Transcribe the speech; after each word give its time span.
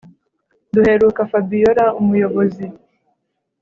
duheruka 0.73 1.21
fabiora 1.31 1.85
umuyobozi 1.99 2.65